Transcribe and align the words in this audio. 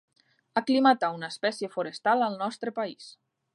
Aclimatar 0.61 1.09
una 1.17 1.29
espècie 1.35 1.71
forestal 1.75 2.29
al 2.31 2.41
nostre 2.43 2.77
país. 2.83 3.15